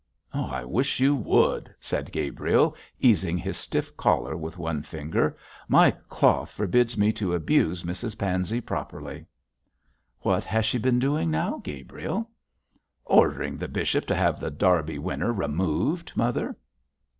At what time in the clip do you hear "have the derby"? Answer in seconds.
14.15-14.97